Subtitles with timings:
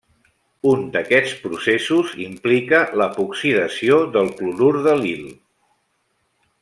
[0.69, 5.29] Un d'aquests processos implica l'epoxidació del clorur d'al·lil.